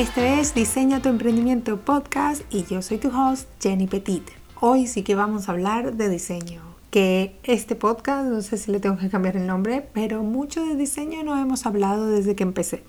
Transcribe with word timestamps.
Este 0.00 0.40
es 0.40 0.54
Diseña 0.54 1.02
tu 1.02 1.10
emprendimiento 1.10 1.76
podcast 1.76 2.42
y 2.48 2.64
yo 2.64 2.80
soy 2.80 2.96
tu 2.96 3.08
host 3.08 3.46
Jenny 3.60 3.86
Petit. 3.86 4.26
Hoy 4.58 4.86
sí 4.86 5.02
que 5.02 5.14
vamos 5.14 5.46
a 5.46 5.52
hablar 5.52 5.92
de 5.92 6.08
diseño, 6.08 6.62
que 6.90 7.36
este 7.42 7.76
podcast, 7.76 8.26
no 8.26 8.40
sé 8.40 8.56
si 8.56 8.72
le 8.72 8.80
tengo 8.80 8.96
que 8.96 9.10
cambiar 9.10 9.36
el 9.36 9.46
nombre, 9.46 9.86
pero 9.92 10.22
mucho 10.22 10.64
de 10.64 10.74
diseño 10.74 11.22
no 11.22 11.38
hemos 11.38 11.66
hablado 11.66 12.06
desde 12.06 12.34
que 12.34 12.44
empecé. 12.44 12.82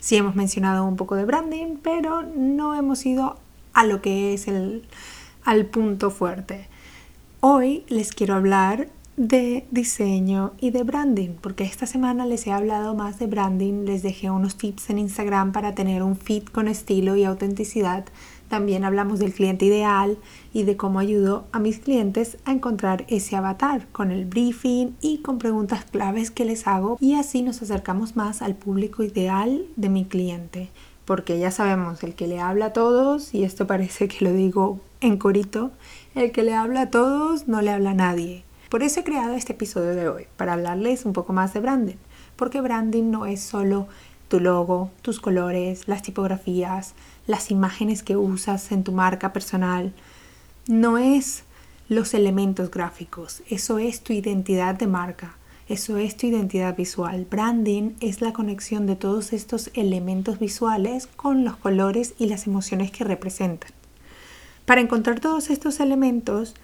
Sí 0.00 0.16
hemos 0.16 0.34
mencionado 0.34 0.84
un 0.84 0.96
poco 0.96 1.14
de 1.14 1.24
branding, 1.24 1.76
pero 1.80 2.24
no 2.24 2.74
hemos 2.74 3.06
ido 3.06 3.38
a 3.72 3.86
lo 3.86 4.02
que 4.02 4.34
es 4.34 4.48
el 4.48 4.82
al 5.44 5.66
punto 5.66 6.10
fuerte. 6.10 6.66
Hoy 7.38 7.84
les 7.86 8.10
quiero 8.12 8.34
hablar 8.34 8.88
de 9.20 9.66
diseño 9.70 10.52
y 10.60 10.70
de 10.70 10.82
branding, 10.82 11.34
porque 11.42 11.64
esta 11.64 11.84
semana 11.84 12.24
les 12.24 12.46
he 12.46 12.52
hablado 12.52 12.94
más 12.94 13.18
de 13.18 13.26
branding, 13.26 13.84
les 13.84 14.02
dejé 14.02 14.30
unos 14.30 14.56
tips 14.56 14.88
en 14.88 14.98
Instagram 14.98 15.52
para 15.52 15.74
tener 15.74 16.02
un 16.02 16.16
fit 16.16 16.50
con 16.50 16.68
estilo 16.68 17.16
y 17.16 17.24
autenticidad. 17.24 18.06
También 18.48 18.82
hablamos 18.82 19.18
del 19.18 19.34
cliente 19.34 19.66
ideal 19.66 20.16
y 20.54 20.62
de 20.62 20.78
cómo 20.78 21.00
ayudo 21.00 21.44
a 21.52 21.58
mis 21.58 21.80
clientes 21.80 22.38
a 22.46 22.52
encontrar 22.52 23.04
ese 23.08 23.36
avatar 23.36 23.86
con 23.92 24.10
el 24.10 24.24
briefing 24.24 24.96
y 25.02 25.18
con 25.18 25.36
preguntas 25.36 25.84
claves 25.84 26.30
que 26.30 26.46
les 26.46 26.66
hago 26.66 26.96
y 26.98 27.12
así 27.12 27.42
nos 27.42 27.60
acercamos 27.60 28.16
más 28.16 28.40
al 28.40 28.54
público 28.54 29.02
ideal 29.02 29.66
de 29.76 29.90
mi 29.90 30.06
cliente. 30.06 30.70
Porque 31.04 31.38
ya 31.38 31.50
sabemos, 31.50 32.02
el 32.04 32.14
que 32.14 32.26
le 32.26 32.40
habla 32.40 32.66
a 32.66 32.72
todos, 32.72 33.34
y 33.34 33.44
esto 33.44 33.66
parece 33.66 34.08
que 34.08 34.24
lo 34.24 34.32
digo 34.32 34.80
en 35.02 35.18
corito, 35.18 35.72
el 36.14 36.32
que 36.32 36.42
le 36.42 36.54
habla 36.54 36.82
a 36.82 36.90
todos 36.90 37.48
no 37.48 37.60
le 37.60 37.70
habla 37.70 37.90
a 37.90 37.94
nadie 37.94 38.44
por 38.70 38.82
eso 38.82 39.00
he 39.00 39.04
creado 39.04 39.34
este 39.34 39.52
episodio 39.52 39.94
de 39.94 40.08
hoy, 40.08 40.26
para 40.36 40.54
hablarles 40.54 41.04
un 41.04 41.12
poco 41.12 41.32
más 41.34 41.52
de 41.52 41.60
branding, 41.60 41.96
porque 42.36 42.62
branding 42.62 43.10
no 43.10 43.26
es 43.26 43.42
solo 43.42 43.88
tu 44.28 44.40
logo, 44.40 44.90
tus 45.02 45.20
colores, 45.20 45.88
las 45.88 46.02
tipografías, 46.02 46.94
las 47.26 47.50
imágenes 47.50 48.02
que 48.02 48.16
usas 48.16 48.70
en 48.72 48.84
tu 48.84 48.92
marca 48.92 49.32
personal, 49.32 49.92
no 50.68 50.98
es 50.98 51.42
los 51.88 52.14
elementos 52.14 52.70
gráficos, 52.70 53.42
eso 53.50 53.78
es 53.78 54.02
tu 54.02 54.12
identidad 54.12 54.76
de 54.76 54.86
marca. 54.86 55.36
Eso 55.70 55.98
es 55.98 56.16
tu 56.16 56.26
identidad 56.26 56.76
visual. 56.76 57.28
Branding 57.30 57.92
es 58.00 58.20
la 58.20 58.32
conexión 58.32 58.86
de 58.86 58.96
todos 58.96 59.32
estos 59.32 59.70
elementos 59.74 60.40
visuales 60.40 61.06
con 61.06 61.44
los 61.44 61.56
colores 61.56 62.14
y 62.18 62.26
las 62.26 62.48
emociones 62.48 62.90
que 62.90 63.04
representan. 63.04 63.70
Para 64.64 64.80
encontrar 64.80 65.20
todos 65.20 65.48
estos 65.48 65.78
elementos, 65.78 66.56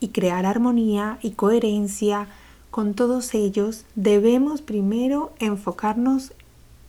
y 0.00 0.08
crear 0.08 0.46
armonía 0.46 1.18
y 1.22 1.32
coherencia 1.32 2.26
con 2.70 2.94
todos 2.94 3.34
ellos, 3.34 3.84
debemos 3.94 4.62
primero 4.62 5.32
enfocarnos 5.38 6.32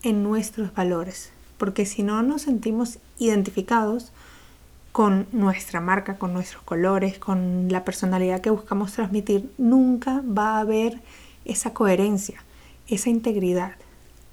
en 0.04 0.24
nuestros 0.24 0.74
valores, 0.74 1.32
porque 1.58 1.86
si 1.86 2.04
no 2.04 2.24
nos 2.24 2.44
sentimos 2.44 3.00
identificados 3.20 4.12
con 4.92 5.28
nuestra 5.32 5.80
marca, 5.80 6.18
con 6.18 6.34
nuestros 6.34 6.64
colores, 6.64 7.18
con 7.18 7.68
la 7.70 7.84
personalidad 7.84 8.42
que 8.42 8.50
buscamos 8.50 8.94
transmitir, 8.94 9.52
nunca 9.58 10.22
va 10.22 10.58
a 10.58 10.60
haber 10.62 11.00
esa 11.46 11.74
coherencia, 11.74 12.44
esa 12.88 13.10
integridad. 13.10 13.74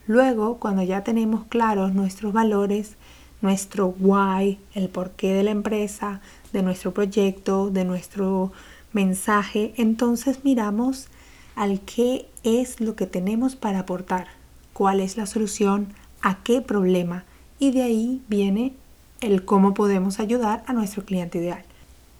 Luego, 0.07 0.59
cuando 0.59 0.83
ya 0.83 1.05
tenemos 1.05 1.45
claros 1.47 1.95
nuestros 1.95 2.33
valores, 2.33 2.97
nuestro 3.41 3.95
why, 3.99 4.59
el 4.75 4.89
porqué 4.89 5.33
de 5.33 5.43
la 5.43 5.51
empresa, 5.51 6.21
de 6.53 6.63
nuestro 6.63 6.93
proyecto, 6.93 7.71
de 7.71 7.85
nuestro 7.85 8.53
mensaje, 8.93 9.75
entonces 9.77 10.45
miramos 10.45 11.09
al 11.55 11.81
qué 11.81 12.29
es 12.43 12.81
lo 12.81 12.97
que 12.97 13.07
tenemos 13.07 13.57
para 13.57 13.81
aportar, 13.81 14.29
cuál 14.73 15.01
es 15.01 15.17
la 15.17 15.27
solución, 15.27 15.89
a 16.21 16.43
qué 16.43 16.61
problema 16.61 17.25
y 17.59 17.73
de 17.73 17.83
ahí 17.83 18.23
viene 18.29 18.75
el 19.21 19.45
cómo 19.45 19.75
podemos 19.75 20.21
ayudar 20.21 20.63
a 20.67 20.73
nuestro 20.73 21.05
cliente 21.05 21.39
ideal. 21.39 21.65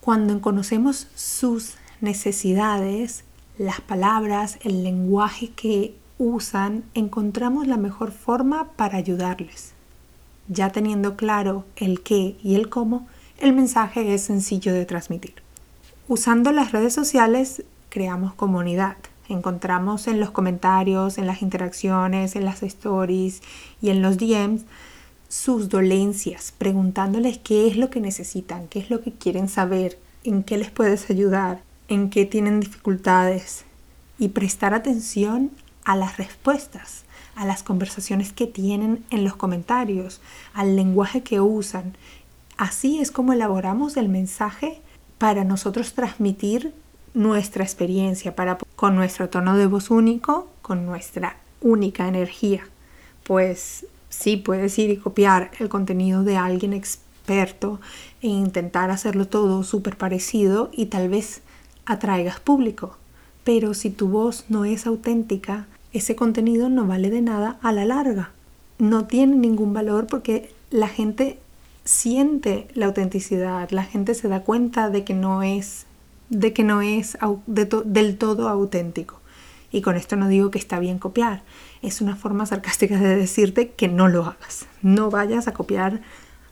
Cuando 0.01 0.39
conocemos 0.41 1.07
sus 1.15 1.75
necesidades, 2.01 3.23
las 3.57 3.81
palabras, 3.81 4.57
el 4.63 4.83
lenguaje 4.83 5.49
que 5.49 5.95
usan, 6.17 6.83
encontramos 6.93 7.67
la 7.67 7.77
mejor 7.77 8.11
forma 8.11 8.69
para 8.75 8.97
ayudarles. 8.97 9.73
Ya 10.49 10.71
teniendo 10.71 11.15
claro 11.15 11.65
el 11.77 12.01
qué 12.01 12.35
y 12.43 12.55
el 12.55 12.69
cómo, 12.69 13.07
el 13.37 13.53
mensaje 13.53 14.13
es 14.13 14.23
sencillo 14.23 14.73
de 14.73 14.85
transmitir. 14.85 15.35
Usando 16.09 16.51
las 16.51 16.71
redes 16.73 16.93
sociales 16.93 17.63
creamos 17.89 18.33
comunidad. 18.33 18.97
Encontramos 19.29 20.07
en 20.07 20.19
los 20.19 20.31
comentarios, 20.31 21.17
en 21.17 21.27
las 21.27 21.41
interacciones, 21.41 22.35
en 22.35 22.45
las 22.45 22.63
stories 22.63 23.41
y 23.81 23.91
en 23.91 24.01
los 24.01 24.17
DMs 24.17 24.63
sus 25.29 25.69
dolencias, 25.69 26.51
preguntándoles 26.57 27.37
qué 27.37 27.67
es 27.67 27.77
lo 27.77 27.91
que 27.91 28.01
necesitan, 28.01 28.67
qué 28.67 28.79
es 28.79 28.89
lo 28.89 29.01
que 29.01 29.13
quieren 29.13 29.47
saber, 29.47 29.99
en 30.23 30.43
qué 30.43 30.57
les 30.57 30.71
puedes 30.71 31.09
ayudar, 31.09 31.61
en 31.87 32.09
qué 32.09 32.25
tienen 32.25 32.59
dificultades 32.59 33.63
y 34.17 34.29
prestar 34.29 34.73
atención 34.73 35.51
a 35.85 35.95
las 35.95 36.17
respuestas, 36.17 37.03
a 37.39 37.45
las 37.45 37.63
conversaciones 37.63 38.33
que 38.33 38.47
tienen 38.47 39.05
en 39.11 39.23
los 39.23 39.37
comentarios, 39.37 40.19
al 40.53 40.75
lenguaje 40.75 41.23
que 41.23 41.39
usan. 41.39 41.95
Así 42.57 42.99
es 42.99 43.11
como 43.11 43.31
elaboramos 43.31 43.95
el 43.95 44.09
mensaje 44.09 44.81
para 45.17 45.45
nosotros 45.45 45.93
transmitir 45.93 46.73
nuestra 47.13 47.63
experiencia, 47.63 48.35
para, 48.35 48.57
con 48.75 48.95
nuestro 48.95 49.29
tono 49.29 49.55
de 49.55 49.67
voz 49.67 49.89
único, 49.89 50.49
con 50.61 50.85
nuestra 50.85 51.37
única 51.61 52.09
energía. 52.09 52.67
Pues 53.23 53.85
sí, 54.09 54.35
puedes 54.35 54.77
ir 54.77 54.89
y 54.89 54.97
copiar 54.97 55.51
el 55.59 55.69
contenido 55.69 56.25
de 56.25 56.35
alguien 56.35 56.73
experto 56.73 57.79
e 58.21 58.27
intentar 58.27 58.91
hacerlo 58.91 59.29
todo 59.29 59.63
súper 59.63 59.95
parecido 59.95 60.71
y 60.73 60.87
tal 60.87 61.07
vez 61.07 61.41
atraigas 61.85 62.41
público. 62.41 62.97
Pero 63.45 63.73
si 63.73 63.91
tu 63.91 64.09
voz 64.09 64.43
no 64.49 64.65
es 64.65 64.85
auténtica, 64.85 65.67
ese 65.93 66.15
contenido 66.15 66.69
no 66.69 66.85
vale 66.85 67.09
de 67.09 67.21
nada 67.21 67.57
a 67.61 67.71
la 67.71 67.85
larga. 67.85 68.31
No 68.77 69.05
tiene 69.05 69.35
ningún 69.35 69.73
valor 69.73 70.07
porque 70.07 70.53
la 70.69 70.87
gente 70.87 71.39
siente 71.83 72.67
la 72.75 72.85
autenticidad, 72.85 73.69
la 73.71 73.83
gente 73.83 74.13
se 74.13 74.27
da 74.27 74.41
cuenta 74.43 74.89
de 74.89 75.03
que 75.03 75.13
no 75.13 75.41
es, 75.41 75.85
de 76.29 76.53
que 76.53 76.63
no 76.63 76.81
es 76.81 77.17
del 77.47 78.17
todo 78.17 78.47
auténtico. 78.47 79.19
Y 79.71 79.81
con 79.81 79.95
esto 79.95 80.15
no 80.15 80.27
digo 80.27 80.51
que 80.51 80.59
está 80.59 80.79
bien 80.79 80.99
copiar, 80.99 81.43
es 81.81 82.01
una 82.01 82.15
forma 82.15 82.45
sarcástica 82.45 82.97
de 82.99 83.15
decirte 83.15 83.69
que 83.69 83.87
no 83.87 84.07
lo 84.07 84.25
hagas. 84.25 84.65
No 84.81 85.09
vayas 85.09 85.47
a 85.47 85.53
copiar 85.53 86.01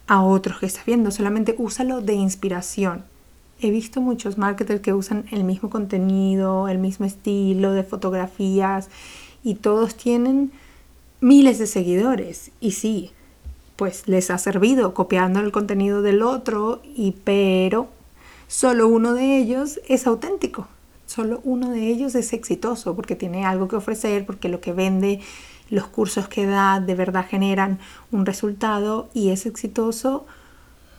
a 0.08 0.22
otros 0.24 0.60
que 0.60 0.66
estás 0.66 0.86
viendo, 0.86 1.12
solamente 1.12 1.56
úsalo 1.58 2.02
de 2.02 2.14
inspiración. 2.14 3.04
He 3.60 3.72
visto 3.72 4.02
muchos 4.02 4.38
marketers 4.38 4.82
que 4.82 4.94
usan 4.94 5.26
el 5.32 5.44
mismo 5.44 5.70
contenido, 5.70 6.68
el 6.68 6.78
mismo 6.78 7.06
estilo 7.06 7.72
de 7.74 7.84
fotografías 7.84 8.90
y 9.48 9.56
todos 9.56 9.96
tienen 9.96 10.52
miles 11.22 11.58
de 11.58 11.68
seguidores. 11.68 12.52
Y 12.60 12.72
sí, 12.72 13.12
pues 13.78 14.10
les 14.10 14.30
ha 14.30 14.38
servido 14.38 14.94
copiando 14.94 15.40
el 15.40 15.54
contenido 15.54 16.02
del 16.02 16.22
otro 16.22 16.82
y 16.84 17.16
pero 17.24 17.88
solo 18.50 18.90
uno 18.90 19.14
de 19.14 19.38
ellos 19.38 19.80
es 19.88 20.06
auténtico, 20.06 20.68
solo 21.06 21.40
uno 21.46 21.72
de 21.72 21.88
ellos 21.88 22.14
es 22.16 22.34
exitoso 22.34 22.94
porque 22.94 23.16
tiene 23.16 23.46
algo 23.46 23.70
que 23.70 23.78
ofrecer, 23.78 24.26
porque 24.26 24.50
lo 24.50 24.60
que 24.60 24.74
vende, 24.74 25.22
los 25.70 25.88
cursos 25.88 26.28
que 26.28 26.46
da 26.46 26.82
de 26.82 26.96
verdad 26.96 27.26
generan 27.26 27.80
un 28.12 28.26
resultado 28.26 29.08
y 29.14 29.30
es 29.30 29.46
exitoso 29.46 30.26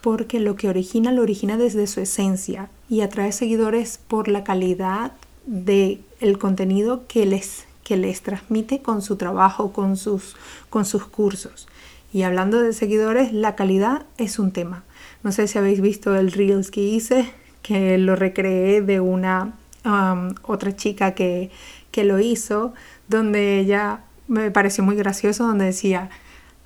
porque 0.00 0.40
lo 0.40 0.56
que 0.56 0.70
origina 0.70 1.12
lo 1.12 1.20
origina 1.20 1.58
desde 1.58 1.86
su 1.86 2.00
esencia 2.00 2.70
y 2.88 3.02
atrae 3.02 3.32
seguidores 3.32 4.00
por 4.08 4.26
la 4.26 4.42
calidad 4.42 5.12
del 5.44 6.02
el 6.20 6.38
contenido 6.38 7.06
que 7.06 7.26
les, 7.26 7.67
que 7.88 7.96
les 7.96 8.20
transmite 8.20 8.82
con 8.82 9.00
su 9.00 9.16
trabajo, 9.16 9.72
con 9.72 9.96
sus, 9.96 10.36
con 10.68 10.84
sus 10.84 11.06
cursos. 11.06 11.66
Y 12.12 12.22
hablando 12.22 12.60
de 12.60 12.74
seguidores, 12.74 13.32
la 13.32 13.56
calidad 13.56 14.04
es 14.18 14.38
un 14.38 14.52
tema. 14.52 14.84
No 15.22 15.32
sé 15.32 15.48
si 15.48 15.56
habéis 15.56 15.80
visto 15.80 16.14
el 16.14 16.30
Reels 16.30 16.70
que 16.70 16.82
hice, 16.82 17.32
que 17.62 17.96
lo 17.96 18.14
recreé 18.14 18.82
de 18.82 19.00
una 19.00 19.54
um, 19.86 20.34
otra 20.42 20.76
chica 20.76 21.14
que, 21.14 21.50
que 21.90 22.04
lo 22.04 22.18
hizo, 22.20 22.74
donde 23.08 23.58
ella 23.58 24.00
me 24.26 24.50
pareció 24.50 24.84
muy 24.84 24.94
gracioso, 24.94 25.46
donde 25.46 25.64
decía, 25.64 26.10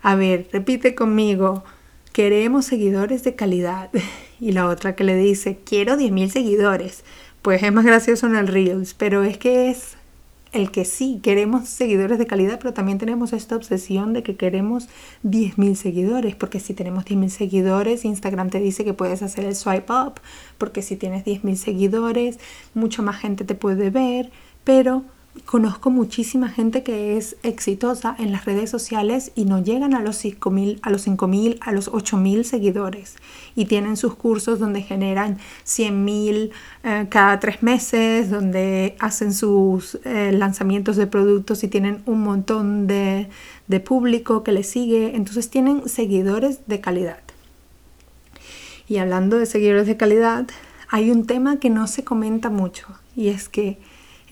a 0.03 0.17
ver, 0.17 0.49
repite 0.53 0.97
conmigo, 0.97 1.63
queremos 2.13 2.65
seguidores 2.65 3.23
de 3.23 3.37
calidad. 3.37 3.91
Y 4.41 4.51
la 4.51 4.67
otra 4.67 4.97
que 4.97 5.05
le 5.05 5.15
dice, 5.15 5.61
quiero 5.65 5.95
10.000 5.95 6.29
seguidores. 6.29 7.05
Pues 7.43 7.63
es 7.63 7.73
más 7.73 7.85
gracioso 7.85 8.27
en 8.27 8.35
el 8.35 8.49
Reels, 8.49 8.93
pero 8.93 9.23
es 9.23 9.39
que 9.39 9.71
es 9.71 9.97
el 10.53 10.71
que 10.71 10.85
sí, 10.85 11.21
queremos 11.23 11.69
seguidores 11.69 12.19
de 12.19 12.27
calidad, 12.27 12.59
pero 12.61 12.75
también 12.75 12.99
tenemos 12.99 13.33
esta 13.33 13.57
obsesión 13.57 14.13
de 14.13 14.23
que 14.23 14.37
queremos 14.37 14.89
10.000 15.25 15.75
seguidores, 15.75 16.37
porque 16.37 16.61
si 16.61 16.75
tenemos 16.75 17.05
10.000 17.05 17.29
seguidores, 17.31 18.05
Instagram 18.05 18.51
te 18.51 18.61
dice 18.61 18.85
que 18.85 18.93
puedes 18.93 19.23
hacer 19.23 19.47
el 19.47 19.57
swipe 19.57 19.93
up, 19.93 20.21
porque 20.59 20.83
si 20.83 20.97
tienes 20.97 21.25
10.000 21.25 21.57
seguidores, 21.57 22.39
mucha 22.75 23.01
más 23.01 23.17
gente 23.17 23.45
te 23.45 23.55
puede 23.55 23.91
ver, 23.91 24.31
pero 24.63 25.05
conozco 25.47 25.91
muchísima 25.91 26.49
gente 26.49 26.83
que 26.83 27.17
es 27.17 27.37
exitosa 27.43 28.15
en 28.19 28.33
las 28.33 28.45
redes 28.45 28.69
sociales 28.69 29.33
y 29.35 29.47
no 29.47 29.63
llegan 29.63 29.95
a 29.95 30.01
los 30.01 30.23
5.000, 30.23 30.79
a 30.83 30.91
los 30.91 31.07
5.000, 31.07 31.59
a 31.63 31.73
los 31.73 31.91
8.000 31.91 32.45
seguidores 32.45 33.17
y 33.55 33.65
tienen 33.65 33.97
sus 33.97 34.15
cursos 34.15 34.59
donde 34.59 34.83
generan 34.83 35.39
100.000 35.67 36.51
eh, 36.85 37.07
cada 37.09 37.41
tres 37.41 37.63
meses, 37.63 38.31
donde 38.31 38.95
hacen 38.99 39.33
sus 39.33 39.99
eh, 40.05 40.33
lanzamientos 40.33 40.97
de 40.97 41.07
productos 41.07 41.65
y 41.65 41.69
tienen 41.69 42.03
un 42.05 42.23
montón 42.23 42.87
de, 42.87 43.29
de 43.69 43.81
público 43.81 44.43
que 44.45 44.53
les 44.53 44.69
sigue, 44.69 45.17
entonces 45.17 45.49
tienen 45.49 45.89
seguidores 45.89 46.61
de 46.67 46.81
calidad. 46.81 47.21
Y 48.87 48.99
hablando 48.99 49.39
de 49.39 49.47
seguidores 49.47 49.87
de 49.87 49.97
calidad, 49.97 50.47
hay 50.89 51.11
un 51.11 51.27
tema 51.27 51.59
que 51.59 51.71
no 51.71 51.87
se 51.87 52.05
comenta 52.05 52.51
mucho 52.51 52.87
y 53.17 53.29
es 53.29 53.49
que 53.49 53.79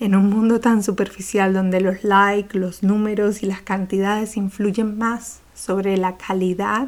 en 0.01 0.15
un 0.15 0.31
mundo 0.31 0.59
tan 0.59 0.81
superficial 0.81 1.53
donde 1.53 1.79
los 1.79 2.03
likes, 2.03 2.57
los 2.57 2.81
números 2.81 3.43
y 3.43 3.45
las 3.45 3.61
cantidades 3.61 4.35
influyen 4.35 4.97
más 4.97 5.41
sobre 5.53 5.95
la 5.95 6.17
calidad, 6.17 6.87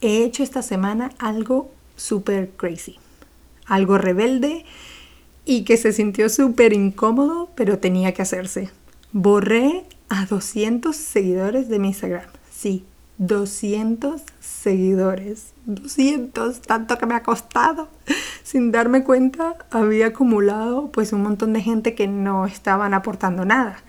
he 0.00 0.22
hecho 0.22 0.44
esta 0.44 0.62
semana 0.62 1.10
algo 1.18 1.72
súper 1.96 2.50
crazy, 2.50 2.98
algo 3.66 3.98
rebelde 3.98 4.64
y 5.44 5.64
que 5.64 5.76
se 5.76 5.92
sintió 5.92 6.28
súper 6.28 6.72
incómodo, 6.72 7.50
pero 7.56 7.80
tenía 7.80 8.14
que 8.14 8.22
hacerse. 8.22 8.70
Borré 9.10 9.84
a 10.08 10.24
200 10.26 10.94
seguidores 10.94 11.68
de 11.68 11.80
mi 11.80 11.88
Instagram. 11.88 12.30
Sí, 12.48 12.84
200 13.18 14.22
seguidores. 14.40 15.52
200, 15.66 16.60
tanto 16.62 16.98
que 16.98 17.06
me 17.06 17.14
ha 17.14 17.22
costado. 17.22 17.88
Sin 18.42 18.72
darme 18.72 19.04
cuenta, 19.04 19.56
había 19.70 20.08
acumulado 20.08 20.90
pues 20.90 21.12
un 21.12 21.22
montón 21.22 21.52
de 21.52 21.62
gente 21.62 21.94
que 21.94 22.06
no 22.06 22.46
estaban 22.46 22.94
aportando 22.94 23.44
nada. 23.44 23.82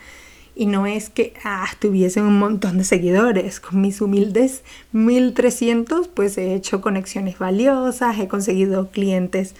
Y 0.57 0.67
no 0.67 0.85
es 0.85 1.09
que 1.09 1.33
ah, 1.43 1.67
tuviesen 1.79 2.23
un 2.23 2.39
montón 2.39 2.77
de 2.77 2.85
seguidores. 2.85 3.59
Con 3.59 3.81
mis 3.81 3.99
humildes 3.99 4.63
1300 4.93 6.07
pues 6.07 6.37
he 6.37 6.53
hecho 6.53 6.79
conexiones 6.79 7.37
valiosas, 7.39 8.17
he 8.19 8.27
conseguido 8.27 8.89
clientes 8.89 9.55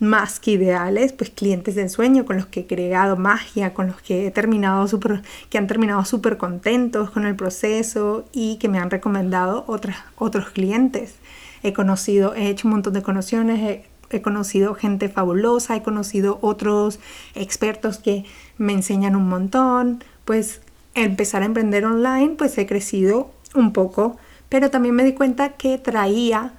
más 0.00 0.40
que 0.40 0.52
ideales, 0.52 1.12
pues 1.12 1.30
clientes 1.30 1.74
de 1.74 1.82
ensueño 1.82 2.24
con 2.24 2.36
los 2.36 2.46
que 2.46 2.60
he 2.60 2.66
creado 2.66 3.16
magia, 3.16 3.74
con 3.74 3.88
los 3.88 4.00
que 4.00 4.26
he 4.26 4.30
terminado 4.30 4.88
super, 4.88 5.22
que 5.50 5.58
han 5.58 5.66
terminado 5.66 6.04
súper 6.06 6.38
contentos 6.38 7.10
con 7.10 7.26
el 7.26 7.36
proceso 7.36 8.24
y 8.32 8.56
que 8.56 8.68
me 8.68 8.78
han 8.78 8.90
recomendado 8.90 9.64
otras, 9.68 9.98
otros 10.16 10.50
clientes. 10.50 11.16
He 11.62 11.74
conocido, 11.74 12.34
he 12.34 12.48
hecho 12.48 12.66
un 12.66 12.72
montón 12.72 12.94
de 12.94 13.02
conexiones, 13.02 13.60
he, 13.60 13.84
he 14.08 14.22
conocido 14.22 14.74
gente 14.74 15.10
fabulosa, 15.10 15.76
he 15.76 15.82
conocido 15.82 16.38
otros 16.40 16.98
expertos 17.34 17.98
que 17.98 18.24
me 18.56 18.72
enseñan 18.72 19.16
un 19.16 19.28
montón, 19.28 20.02
pues 20.24 20.62
empezar 20.94 21.42
a 21.42 21.46
emprender 21.46 21.84
online, 21.84 22.36
pues 22.38 22.56
he 22.56 22.66
crecido 22.66 23.30
un 23.54 23.74
poco, 23.74 24.16
pero 24.48 24.70
también 24.70 24.94
me 24.94 25.04
di 25.04 25.12
cuenta 25.12 25.50
que 25.50 25.76
traía 25.76 26.54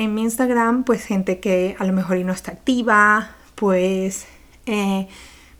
en 0.00 0.14
mi 0.14 0.22
Instagram, 0.22 0.84
pues 0.84 1.04
gente 1.04 1.40
que 1.40 1.76
a 1.78 1.84
lo 1.84 1.92
mejor 1.92 2.16
no 2.24 2.32
está 2.32 2.52
activa, 2.52 3.32
pues 3.54 4.26
eh, 4.64 5.08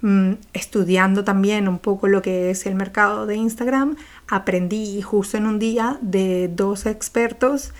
mm, 0.01 0.33
estudiando 0.55 1.25
también 1.25 1.69
un 1.69 1.79
poco 1.79 2.09
lo 2.09 2.23
que 2.23 2.51
es 2.51 2.65
el 2.65 2.75
mercado 2.75 3.27
de 3.27 3.37
Instagram, 3.37 3.97
aprendí 4.29 5.03
justo 5.03 5.37
en 5.37 5.45
un 5.45 5.59
día 5.59 5.99
de 6.01 6.49
dos 6.49 6.87
expertos, 6.87 7.75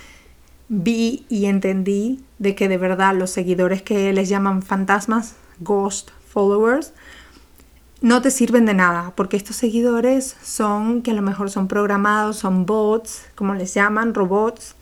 vi 0.69 1.25
y 1.31 1.47
entendí 1.47 2.23
de 2.39 2.55
que 2.55 2.69
de 2.69 2.77
verdad 2.77 3.15
los 3.17 3.31
seguidores 3.31 3.81
que 3.81 4.13
les 4.13 4.29
llaman 4.29 4.61
fantasmas, 4.63 5.37
ghost 5.61 6.11
followers, 6.29 6.93
no 8.03 8.21
te 8.21 8.31
sirven 8.31 8.67
de 8.67 8.75
nada, 8.75 9.15
porque 9.17 9.39
estos 9.39 9.57
seguidores 9.57 10.37
son 10.43 11.01
que 11.01 11.13
a 11.13 11.15
lo 11.15 11.23
mejor 11.23 11.51
son 11.51 11.69
programados, 11.69 12.37
son 12.37 12.67
bots, 12.67 13.29
como 13.35 13.55
les 13.55 13.73
llaman, 13.73 14.13
robots, 14.13 14.75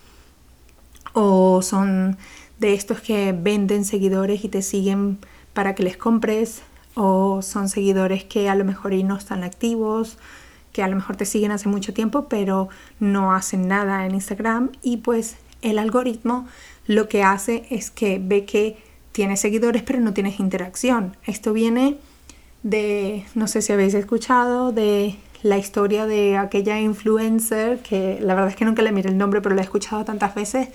o 1.21 1.63
son 1.63 2.17
de 2.61 2.75
estos 2.75 3.01
que 3.01 3.33
venden 3.33 3.85
seguidores 3.85 4.45
y 4.45 4.49
te 4.49 4.63
siguen 4.63 5.19
para 5.53 5.75
que 5.75 5.83
les 5.83 5.97
compres 5.97 6.63
o 6.95 7.43
son 7.43 7.69
seguidores 7.69 8.23
que 8.23 8.49
a 8.49 8.55
lo 8.55 8.65
mejor 8.65 8.93
y 8.93 9.03
no 9.03 9.17
están 9.17 9.43
activos, 9.43 10.17
que 10.73 10.85
a 10.85 10.87
lo 10.87 10.95
mejor 10.95 11.17
te 11.17 11.25
siguen 11.25 11.51
hace 11.51 11.69
mucho 11.69 11.93
tiempo 11.93 12.29
pero 12.29 12.69
no 13.01 13.33
hacen 13.33 13.67
nada 13.67 14.07
en 14.07 14.15
Instagram 14.15 14.71
y 14.81 14.99
pues 14.99 15.37
el 15.61 15.81
algoritmo 15.81 16.47
lo 16.87 17.09
que 17.09 17.25
hace 17.25 17.67
es 17.69 17.91
que 17.91 18.21
ve 18.23 18.45
que 18.45 18.79
tienes 19.11 19.41
seguidores 19.41 19.83
pero 19.83 19.99
no 19.99 20.15
tienes 20.15 20.39
interacción. 20.39 21.17
Esto 21.27 21.53
viene 21.53 21.97
de, 22.63 23.25
no 23.35 23.49
sé 23.49 23.61
si 23.61 23.73
habéis 23.73 23.95
escuchado, 23.95 24.71
de 24.71 25.17
la 25.43 25.59
historia 25.59 26.07
de 26.07 26.37
aquella 26.37 26.81
influencer 26.81 27.81
que 27.81 28.19
la 28.21 28.35
verdad 28.35 28.51
es 28.51 28.57
que 28.57 28.65
nunca 28.65 28.83
le 28.83 28.93
miré 28.93 29.09
el 29.09 29.19
nombre 29.19 29.41
pero 29.41 29.57
la 29.57 29.63
he 29.63 29.65
escuchado 29.65 30.05
tantas 30.05 30.37
veces 30.37 30.69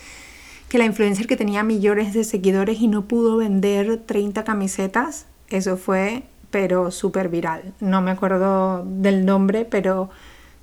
que 0.74 0.80
la 0.80 0.86
influencer 0.86 1.28
que 1.28 1.38
tenía 1.38 1.62
millones 1.62 2.16
de 2.16 2.24
seguidores 2.24 2.82
y 2.82 2.88
no 2.88 3.06
pudo 3.06 3.38
vender 3.38 4.02
30 4.08 4.44
camisetas, 4.44 5.28
eso 5.50 5.78
fue 5.78 6.24
pero 6.50 6.90
súper 6.90 7.30
viral. 7.30 7.76
No 7.80 8.02
me 8.02 8.10
acuerdo 8.10 8.84
del 8.84 9.24
nombre, 9.24 9.66
pero 9.66 10.10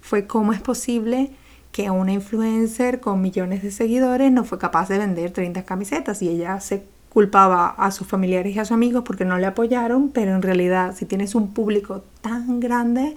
fue 0.01 0.27
cómo 0.27 0.53
es 0.53 0.61
posible 0.61 1.31
que 1.71 1.93
una 1.93 2.12
influencer 2.12 2.99
con 2.99 3.21
millones 3.21 3.62
de 3.62 3.71
seguidores 3.71 4.33
no 4.33 4.43
fue 4.43 4.59
capaz 4.59 4.89
de 4.89 4.99
vender 4.99 5.31
30 5.31 5.62
camisetas 5.62 6.23
y 6.23 6.29
ella 6.29 6.59
se 6.59 6.83
culpaba 7.09 7.69
a 7.69 7.93
sus 7.93 8.09
familiares 8.09 8.57
y 8.57 8.59
a 8.59 8.65
sus 8.65 8.73
amigos 8.73 9.05
porque 9.07 9.25
no 9.25 9.39
le 9.39 9.47
apoyaron, 9.47 10.09
pero 10.09 10.35
en 10.35 10.43
realidad 10.43 10.93
si 10.97 11.05
tienes 11.05 11.37
un 11.37 11.55
público 11.55 12.03
tan 12.21 12.59
grande, 12.59 13.15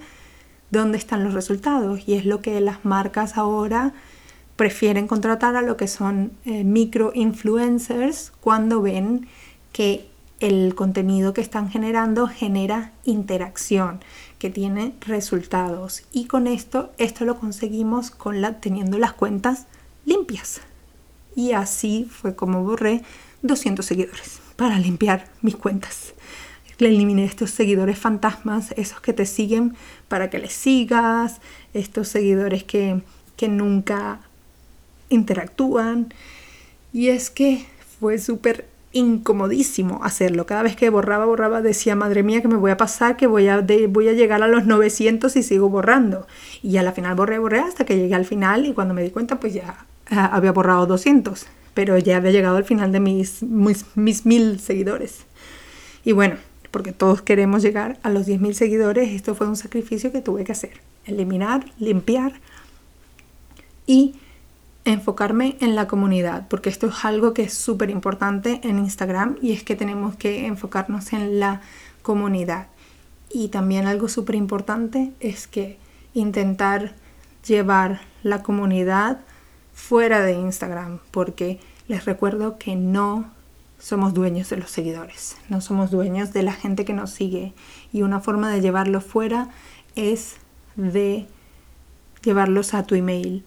¿dónde 0.70 0.98
están 0.98 1.24
los 1.24 1.34
resultados? 1.34 2.06
Y 2.06 2.14
es 2.14 2.24
lo 2.24 2.40
que 2.40 2.60
las 2.60 2.84
marcas 2.84 3.36
ahora 3.36 3.94
prefieren 4.56 5.06
contratar 5.06 5.56
a 5.56 5.62
lo 5.62 5.76
que 5.76 5.88
son 5.88 6.32
eh, 6.44 6.64
micro 6.64 7.12
influencers 7.14 8.32
cuando 8.40 8.82
ven 8.82 9.26
que 9.72 10.08
el 10.40 10.74
contenido 10.74 11.32
que 11.32 11.40
están 11.40 11.70
generando 11.70 12.26
genera 12.26 12.92
interacción, 13.04 14.00
que 14.38 14.50
tiene 14.50 14.94
resultados. 15.00 16.02
Y 16.12 16.26
con 16.26 16.46
esto, 16.46 16.92
esto 16.98 17.24
lo 17.24 17.38
conseguimos 17.38 18.10
con 18.10 18.40
la, 18.40 18.60
teniendo 18.60 18.98
las 18.98 19.12
cuentas 19.12 19.66
limpias. 20.04 20.60
Y 21.34 21.52
así 21.52 22.08
fue 22.10 22.36
como 22.36 22.62
borré 22.62 23.02
200 23.42 23.84
seguidores 23.84 24.40
para 24.56 24.78
limpiar 24.78 25.28
mis 25.40 25.56
cuentas. 25.56 26.14
Le 26.78 26.88
eliminé 26.88 27.24
estos 27.24 27.50
seguidores 27.50 27.98
fantasmas, 27.98 28.72
esos 28.76 29.00
que 29.00 29.12
te 29.12 29.26
siguen 29.26 29.76
para 30.08 30.28
que 30.28 30.38
les 30.38 30.52
sigas, 30.52 31.40
estos 31.72 32.08
seguidores 32.08 32.64
que, 32.64 33.02
que 33.36 33.48
nunca 33.48 34.20
interactúan. 35.08 36.12
Y 36.92 37.08
es 37.08 37.30
que 37.30 37.66
fue 37.98 38.18
súper 38.18 38.66
incomodísimo 38.92 40.00
hacerlo. 40.04 40.46
Cada 40.46 40.62
vez 40.62 40.76
que 40.76 40.88
borraba, 40.88 41.26
borraba, 41.26 41.60
decía, 41.62 41.96
madre 41.96 42.22
mía, 42.22 42.40
que 42.40 42.48
me 42.48 42.56
voy 42.56 42.70
a 42.70 42.76
pasar, 42.76 43.16
que 43.16 43.26
voy 43.26 43.48
a, 43.48 43.64
voy 43.88 44.08
a 44.08 44.12
llegar 44.12 44.42
a 44.42 44.48
los 44.48 44.66
900 44.66 45.34
y 45.36 45.42
sigo 45.42 45.68
borrando. 45.68 46.26
Y 46.62 46.76
a 46.76 46.82
la 46.82 46.92
final 46.92 47.14
borré, 47.16 47.38
borré 47.38 47.58
hasta 47.60 47.84
que 47.84 47.96
llegué 47.96 48.14
al 48.14 48.24
final 48.24 48.66
y 48.66 48.72
cuando 48.72 48.94
me 48.94 49.02
di 49.02 49.10
cuenta, 49.10 49.40
pues 49.40 49.54
ya 49.54 49.84
ah, 50.10 50.26
había 50.26 50.52
borrado 50.52 50.86
200. 50.86 51.46
Pero 51.74 51.98
ya 51.98 52.18
había 52.18 52.30
llegado 52.30 52.56
al 52.56 52.64
final 52.64 52.92
de 52.92 53.00
mis, 53.00 53.42
mis, 53.42 53.84
mis 53.96 54.24
mil 54.24 54.60
seguidores. 54.60 55.26
Y 56.04 56.12
bueno, 56.12 56.36
porque 56.74 56.90
todos 56.90 57.22
queremos 57.22 57.62
llegar 57.62 57.98
a 58.02 58.10
los 58.10 58.26
10.000 58.26 58.52
seguidores, 58.52 59.10
esto 59.10 59.36
fue 59.36 59.46
un 59.46 59.54
sacrificio 59.54 60.10
que 60.10 60.20
tuve 60.20 60.42
que 60.42 60.50
hacer. 60.50 60.80
Eliminar, 61.06 61.64
limpiar 61.78 62.32
y 63.86 64.16
enfocarme 64.84 65.56
en 65.60 65.74
la 65.74 65.86
comunidad, 65.88 66.46
porque 66.48 66.68
esto 66.68 66.88
es 66.88 67.04
algo 67.04 67.32
que 67.32 67.42
es 67.42 67.54
súper 67.54 67.90
importante 67.90 68.60
en 68.64 68.78
Instagram 68.78 69.36
y 69.40 69.52
es 69.52 69.62
que 69.62 69.76
tenemos 69.76 70.16
que 70.16 70.46
enfocarnos 70.46 71.12
en 71.12 71.40
la 71.40 71.62
comunidad. 72.02 72.68
Y 73.30 73.48
también 73.48 73.86
algo 73.86 74.08
súper 74.08 74.34
importante 74.34 75.12
es 75.20 75.46
que 75.46 75.78
intentar 76.12 76.94
llevar 77.46 78.02
la 78.22 78.42
comunidad 78.42 79.20
fuera 79.72 80.20
de 80.20 80.32
Instagram, 80.32 81.00
porque 81.10 81.60
les 81.88 82.04
recuerdo 82.04 82.58
que 82.58 82.76
no 82.76 83.30
somos 83.78 84.14
dueños 84.14 84.48
de 84.48 84.56
los 84.56 84.70
seguidores, 84.70 85.36
no 85.48 85.60
somos 85.60 85.90
dueños 85.90 86.32
de 86.32 86.42
la 86.42 86.52
gente 86.52 86.84
que 86.84 86.94
nos 86.94 87.10
sigue 87.10 87.52
y 87.92 88.02
una 88.02 88.20
forma 88.20 88.50
de 88.50 88.60
llevarlo 88.60 89.00
fuera 89.00 89.50
es 89.94 90.36
de 90.76 91.26
llevarlos 92.22 92.72
a 92.72 92.84
tu 92.84 92.94
email, 92.94 93.44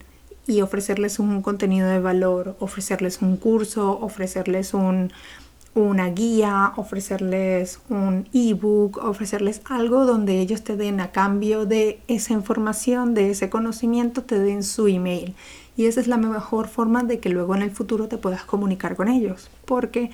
y 0.48 0.62
ofrecerles 0.62 1.18
un 1.18 1.42
contenido 1.42 1.86
de 1.86 2.00
valor, 2.00 2.56
ofrecerles 2.58 3.20
un 3.20 3.36
curso, 3.36 4.00
ofrecerles 4.00 4.72
un, 4.72 5.12
una 5.74 6.08
guía, 6.08 6.72
ofrecerles 6.76 7.80
un 7.90 8.26
ebook, 8.32 8.96
ofrecerles 8.96 9.60
algo 9.66 10.06
donde 10.06 10.40
ellos 10.40 10.64
te 10.64 10.76
den 10.76 11.00
a 11.00 11.12
cambio 11.12 11.66
de 11.66 12.00
esa 12.08 12.32
información, 12.32 13.12
de 13.12 13.30
ese 13.30 13.50
conocimiento, 13.50 14.24
te 14.24 14.38
den 14.38 14.62
su 14.62 14.88
email. 14.88 15.34
Y 15.76 15.84
esa 15.84 16.00
es 16.00 16.08
la 16.08 16.16
mejor 16.16 16.66
forma 16.66 17.02
de 17.02 17.20
que 17.20 17.28
luego 17.28 17.54
en 17.54 17.60
el 17.60 17.70
futuro 17.70 18.08
te 18.08 18.16
puedas 18.16 18.44
comunicar 18.44 18.96
con 18.96 19.08
ellos, 19.08 19.50
porque 19.66 20.10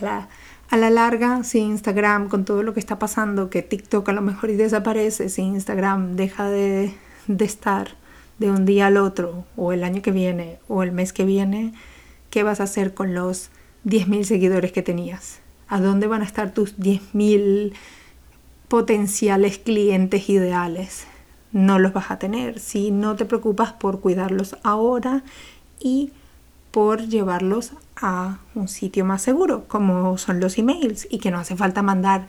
a 0.00 0.04
la, 0.04 0.28
a 0.68 0.76
la 0.76 0.90
larga, 0.90 1.44
si 1.44 1.60
Instagram, 1.60 2.28
con 2.28 2.44
todo 2.44 2.64
lo 2.64 2.74
que 2.74 2.80
está 2.80 2.98
pasando, 2.98 3.50
que 3.50 3.62
TikTok 3.62 4.08
a 4.08 4.12
lo 4.12 4.20
mejor 4.20 4.50
desaparece, 4.50 5.28
si 5.28 5.42
Instagram 5.42 6.16
deja 6.16 6.50
de, 6.50 6.92
de 7.28 7.44
estar 7.44 7.94
de 8.38 8.50
un 8.50 8.66
día 8.66 8.86
al 8.86 8.96
otro, 8.96 9.44
o 9.56 9.72
el 9.72 9.84
año 9.84 10.02
que 10.02 10.12
viene, 10.12 10.58
o 10.68 10.82
el 10.82 10.92
mes 10.92 11.12
que 11.12 11.24
viene, 11.24 11.72
¿qué 12.30 12.42
vas 12.42 12.60
a 12.60 12.64
hacer 12.64 12.94
con 12.94 13.14
los 13.14 13.50
10.000 13.84 14.24
seguidores 14.24 14.72
que 14.72 14.82
tenías? 14.82 15.40
¿A 15.68 15.80
dónde 15.80 16.06
van 16.06 16.22
a 16.22 16.26
estar 16.26 16.52
tus 16.52 16.76
10.000 16.78 17.72
potenciales 18.68 19.58
clientes 19.58 20.28
ideales? 20.28 21.06
No 21.52 21.78
los 21.78 21.92
vas 21.92 22.10
a 22.10 22.18
tener 22.18 22.58
si 22.58 22.90
no 22.90 23.16
te 23.16 23.24
preocupas 23.24 23.72
por 23.72 24.00
cuidarlos 24.00 24.56
ahora 24.62 25.22
y 25.80 26.12
por 26.70 27.06
llevarlos 27.08 27.72
a 27.96 28.38
un 28.54 28.68
sitio 28.68 29.04
más 29.06 29.22
seguro, 29.22 29.64
como 29.66 30.18
son 30.18 30.40
los 30.40 30.58
emails, 30.58 31.08
y 31.10 31.18
que 31.18 31.30
no 31.30 31.38
hace 31.38 31.56
falta 31.56 31.80
mandar 31.80 32.26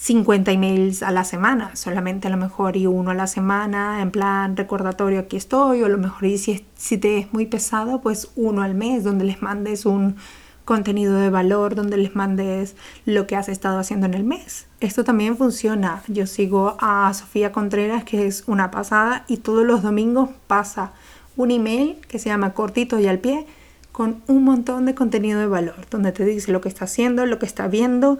50 0.00 0.50
emails 0.52 1.02
a 1.02 1.10
la 1.10 1.24
semana, 1.24 1.76
solamente 1.76 2.28
a 2.28 2.30
lo 2.30 2.38
mejor 2.38 2.78
y 2.78 2.86
uno 2.86 3.10
a 3.10 3.14
la 3.14 3.26
semana, 3.26 4.00
en 4.00 4.10
plan 4.10 4.56
recordatorio 4.56 5.20
aquí 5.20 5.36
estoy, 5.36 5.82
o 5.82 5.86
a 5.86 5.88
lo 5.90 5.98
mejor 5.98 6.24
y 6.24 6.38
si, 6.38 6.64
te 6.96 7.18
es 7.18 7.32
muy 7.34 7.44
pesado, 7.44 8.00
pues 8.00 8.30
uno 8.34 8.62
al 8.62 8.74
mes, 8.74 9.04
donde 9.04 9.26
les 9.26 9.42
mandes 9.42 9.84
un 9.84 10.16
contenido 10.64 11.18
de 11.18 11.28
valor, 11.28 11.74
donde 11.74 11.98
les 11.98 12.16
mandes 12.16 12.76
lo 13.04 13.26
que 13.26 13.36
has 13.36 13.50
estado 13.50 13.78
haciendo 13.78 14.06
en 14.06 14.14
el 14.14 14.24
mes. 14.24 14.68
Esto 14.80 15.04
también 15.04 15.36
funciona. 15.36 16.02
Yo 16.08 16.26
sigo 16.26 16.78
a 16.80 17.12
Sofía 17.12 17.52
Contreras, 17.52 18.04
que 18.04 18.26
es 18.26 18.44
una 18.46 18.70
pasada, 18.70 19.26
y 19.28 19.36
todos 19.36 19.66
los 19.66 19.82
domingos 19.82 20.30
pasa 20.46 20.92
un 21.36 21.50
email 21.50 21.98
que 22.08 22.18
se 22.18 22.30
llama 22.30 22.54
cortito 22.54 22.98
y 22.98 23.06
al 23.06 23.18
pie, 23.18 23.46
con 23.92 24.22
un 24.28 24.44
montón 24.44 24.86
de 24.86 24.94
contenido 24.94 25.40
de 25.40 25.46
valor, 25.46 25.86
donde 25.90 26.12
te 26.12 26.24
dice 26.24 26.52
lo 26.52 26.60
que 26.60 26.68
está 26.68 26.84
haciendo, 26.84 27.26
lo 27.26 27.38
que 27.38 27.46
está 27.46 27.68
viendo 27.68 28.18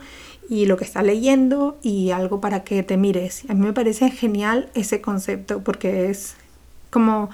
y 0.49 0.67
lo 0.67 0.77
que 0.77 0.85
está 0.85 1.03
leyendo 1.03 1.79
y 1.83 2.11
algo 2.11 2.41
para 2.41 2.65
que 2.65 2.83
te 2.83 2.97
mires. 2.97 3.45
A 3.49 3.55
mí 3.55 3.61
me 3.61 3.73
parece 3.73 4.11
genial 4.11 4.69
ese 4.75 5.01
concepto 5.01 5.63
porque 5.63 6.11
es 6.11 6.35
como 6.91 7.31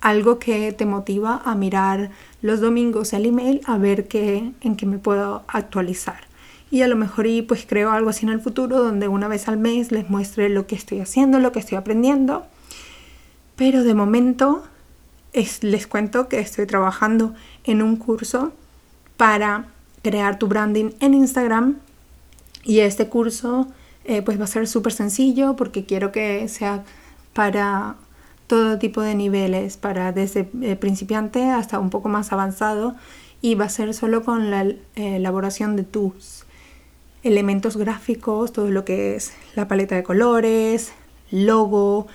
algo 0.00 0.38
que 0.38 0.72
te 0.72 0.86
motiva 0.86 1.42
a 1.44 1.54
mirar 1.54 2.10
los 2.40 2.60
domingos 2.60 3.12
el 3.12 3.26
email 3.26 3.60
a 3.66 3.78
ver 3.78 4.08
qué, 4.08 4.52
en 4.60 4.76
qué 4.76 4.86
me 4.86 4.98
puedo 4.98 5.42
actualizar. 5.48 6.28
Y 6.70 6.82
a 6.82 6.88
lo 6.88 6.96
mejor 6.96 7.26
y 7.26 7.42
pues 7.42 7.66
creo 7.66 7.90
algo 7.90 8.10
así 8.10 8.26
en 8.26 8.32
el 8.32 8.40
futuro 8.40 8.78
donde 8.78 9.08
una 9.08 9.28
vez 9.28 9.48
al 9.48 9.56
mes 9.56 9.90
les 9.90 10.08
muestre 10.10 10.48
lo 10.48 10.66
que 10.66 10.74
estoy 10.74 11.00
haciendo, 11.00 11.38
lo 11.38 11.52
que 11.52 11.58
estoy 11.60 11.78
aprendiendo. 11.78 12.46
Pero 13.56 13.84
de 13.84 13.94
momento 13.94 14.64
les 15.32 15.86
cuento 15.86 16.28
que 16.28 16.40
estoy 16.40 16.66
trabajando 16.66 17.34
en 17.64 17.82
un 17.82 17.96
curso 17.96 18.52
para 19.16 19.66
crear 20.02 20.38
tu 20.38 20.46
branding 20.46 20.90
en 21.00 21.14
Instagram. 21.14 21.76
Y 22.64 22.80
este 22.80 23.08
curso 23.08 23.68
eh, 24.04 24.22
pues 24.22 24.40
va 24.40 24.44
a 24.44 24.48
ser 24.48 24.66
súper 24.66 24.92
sencillo 24.92 25.56
porque 25.56 25.84
quiero 25.84 26.12
que 26.12 26.48
sea 26.48 26.84
para 27.34 27.96
todo 28.46 28.78
tipo 28.78 29.02
de 29.02 29.14
niveles, 29.14 29.76
para 29.76 30.12
desde 30.12 30.48
eh, 30.62 30.76
principiante 30.76 31.50
hasta 31.50 31.78
un 31.78 31.90
poco 31.90 32.08
más 32.08 32.32
avanzado. 32.32 32.94
Y 33.40 33.54
va 33.54 33.66
a 33.66 33.68
ser 33.68 33.94
solo 33.94 34.24
con 34.24 34.50
la 34.50 34.64
eh, 34.64 34.78
elaboración 34.96 35.76
de 35.76 35.84
tus 35.84 36.44
elementos 37.22 37.76
gráficos, 37.76 38.52
todo 38.52 38.70
lo 38.70 38.84
que 38.84 39.14
es 39.14 39.32
la 39.54 39.68
paleta 39.68 39.94
de 39.94 40.02
colores, 40.02 40.92
logo, 41.30 42.06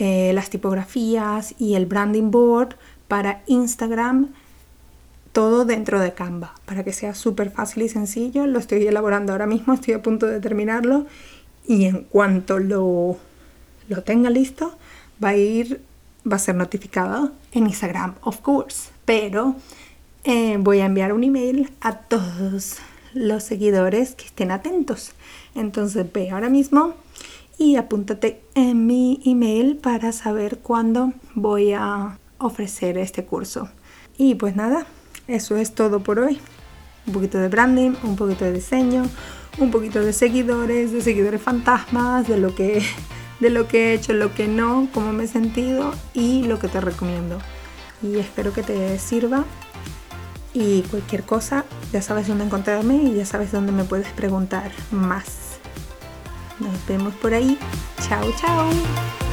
eh, 0.00 0.30
las 0.32 0.48
tipografías 0.48 1.56
y 1.58 1.74
el 1.74 1.86
branding 1.86 2.30
board 2.30 2.76
para 3.08 3.42
Instagram, 3.46 4.28
todo 5.32 5.64
dentro 5.64 5.98
de 5.98 6.14
Canva, 6.14 6.54
para 6.66 6.84
que 6.84 6.92
sea 6.92 7.14
súper 7.14 7.50
fácil 7.50 7.82
y 7.82 7.88
sencillo. 7.88 8.46
Lo 8.46 8.60
estoy 8.60 8.86
elaborando 8.86 9.32
ahora 9.32 9.46
mismo, 9.46 9.74
estoy 9.74 9.94
a 9.94 10.02
punto 10.02 10.26
de 10.26 10.38
terminarlo 10.40 11.06
y 11.66 11.86
en 11.86 12.04
cuanto 12.04 12.60
lo, 12.60 13.16
lo 13.88 14.02
tenga 14.04 14.30
listo, 14.30 14.78
va 15.22 15.30
a 15.30 15.36
ir, 15.36 15.82
va 16.30 16.36
a 16.36 16.38
ser 16.38 16.54
notificado 16.54 17.32
en 17.50 17.66
Instagram, 17.66 18.14
of 18.22 18.38
course, 18.38 18.90
pero 19.04 19.56
eh, 20.22 20.58
voy 20.60 20.78
a 20.78 20.86
enviar 20.86 21.12
un 21.12 21.24
email 21.24 21.72
a 21.80 21.98
todos 21.98 22.76
los 23.14 23.42
seguidores 23.42 24.14
que 24.14 24.26
estén 24.26 24.52
atentos. 24.52 25.12
Entonces 25.56 26.06
ve 26.12 26.30
ahora 26.30 26.48
mismo 26.48 26.94
y 27.58 27.76
apúntate 27.76 28.40
en 28.54 28.86
mi 28.86 29.20
email 29.24 29.76
para 29.76 30.12
saber 30.12 30.58
cuándo 30.58 31.12
voy 31.34 31.72
a 31.72 32.18
ofrecer 32.38 32.96
este 32.96 33.24
curso. 33.24 33.68
Y 34.16 34.36
pues 34.36 34.54
nada, 34.54 34.86
eso 35.26 35.56
es 35.56 35.74
todo 35.74 36.00
por 36.00 36.20
hoy. 36.20 36.40
Un 37.06 37.12
poquito 37.12 37.38
de 37.38 37.48
branding, 37.48 37.94
un 38.04 38.16
poquito 38.16 38.44
de 38.44 38.52
diseño, 38.52 39.04
un 39.58 39.70
poquito 39.70 40.00
de 40.00 40.12
seguidores, 40.12 40.92
de 40.92 41.00
seguidores 41.00 41.42
fantasmas, 41.42 42.28
de 42.28 42.38
lo 42.38 42.54
que, 42.54 42.82
de 43.40 43.50
lo 43.50 43.66
que 43.66 43.90
he 43.90 43.94
hecho, 43.94 44.12
lo 44.12 44.34
que 44.34 44.46
no, 44.46 44.88
cómo 44.94 45.12
me 45.12 45.24
he 45.24 45.28
sentido 45.28 45.92
y 46.14 46.44
lo 46.44 46.60
que 46.60 46.68
te 46.68 46.80
recomiendo. 46.80 47.38
Y 48.02 48.18
espero 48.18 48.52
que 48.52 48.62
te 48.62 48.98
sirva. 48.98 49.44
Y 50.54 50.82
cualquier 50.82 51.24
cosa, 51.24 51.64
ya 51.92 52.02
sabes 52.02 52.28
dónde 52.28 52.44
encontrarme 52.44 52.96
y 52.96 53.14
ya 53.14 53.26
sabes 53.26 53.52
dónde 53.52 53.72
me 53.72 53.84
puedes 53.84 54.08
preguntar 54.12 54.70
más. 54.90 55.47
Nos 56.58 56.86
vemos 56.86 57.14
por 57.14 57.34
ahí. 57.34 57.58
Chao, 58.08 58.24
chao. 58.40 59.27